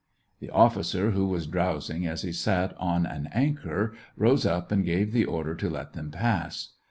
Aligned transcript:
The 0.39 0.49
officer, 0.49 1.11
who 1.11 1.27
was 1.27 1.45
drowsing 1.45 2.07
as 2.07 2.23
he 2.23 2.31
sat 2.31 2.75
on 2.79 3.05
an 3.05 3.29
anchor, 3.35 3.93
rose 4.17 4.47
up 4.47 4.71
and 4.71 4.83
gave 4.83 5.11
the 5.11 5.25
order 5.25 5.53
to 5.53 5.69
let 5.69 5.93
them 5.93 6.09
pass. 6.09 6.69